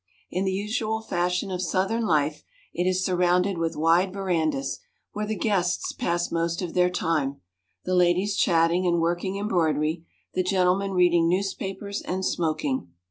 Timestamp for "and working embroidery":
8.87-10.03